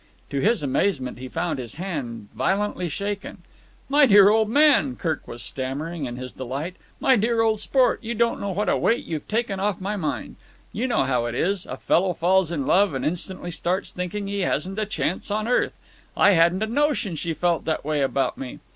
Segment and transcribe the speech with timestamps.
[0.31, 3.43] To his amazement he found his hand violently shaken.
[3.87, 6.75] "My dear old man!" Kirk was stammering in his delight.
[6.99, 10.37] "My dear old sport, you don't know what a weight you've taken off my mind.
[10.73, 11.67] You know how it is.
[11.67, 15.73] A fellow falls in love and instantly starts thinking he hasn't a chance on earth.
[16.17, 18.57] I hadn't a notion she felt that way about me.